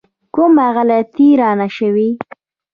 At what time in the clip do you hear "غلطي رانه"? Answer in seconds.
0.75-1.67